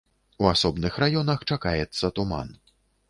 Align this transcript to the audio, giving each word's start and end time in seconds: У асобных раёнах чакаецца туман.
У 0.43 0.47
асобных 0.53 0.97
раёнах 1.03 1.45
чакаецца 1.51 2.11
туман. 2.21 2.49